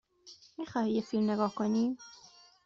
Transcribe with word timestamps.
می 0.57 0.65
خواهی 0.65 0.91
یک 0.91 1.05
فیلم 1.05 1.31
نگاه 1.31 1.55
کنی؟ 1.55 1.97